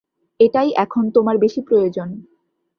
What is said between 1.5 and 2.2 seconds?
প্রয়োজন।